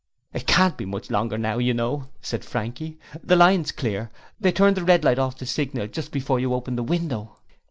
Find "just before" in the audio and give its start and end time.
5.85-6.39